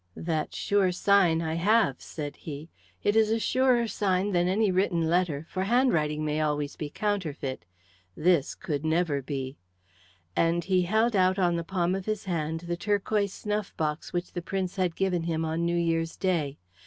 "That 0.17 0.55
sure 0.55 0.91
sign 0.91 1.43
I 1.43 1.53
have," 1.53 2.01
said 2.01 2.35
he. 2.37 2.69
"It 3.03 3.15
is 3.15 3.29
a 3.29 3.37
surer 3.37 3.87
sign 3.87 4.31
than 4.31 4.47
any 4.47 4.71
written 4.71 5.07
letter; 5.07 5.45
for 5.47 5.65
handwriting 5.65 6.25
may 6.25 6.41
always 6.41 6.75
be 6.75 6.89
counterfeit. 6.89 7.65
This 8.17 8.55
could 8.55 8.83
never 8.83 9.21
be," 9.21 9.57
and 10.35 10.63
he 10.63 10.81
held 10.81 11.15
out 11.15 11.37
on 11.37 11.55
the 11.55 11.63
palm 11.63 11.93
of 11.93 12.07
his 12.07 12.23
hand 12.25 12.61
the 12.61 12.77
turquoise 12.77 13.31
snuff 13.31 13.77
box 13.77 14.11
which 14.11 14.33
the 14.33 14.41
Prince 14.41 14.75
had 14.77 14.95
given 14.95 15.21
him 15.21 15.45
on 15.45 15.65
New 15.67 15.77
Year's 15.77 16.17
day. 16.17 16.57